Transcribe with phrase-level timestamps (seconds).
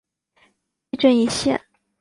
[0.89, 1.61] 一针一线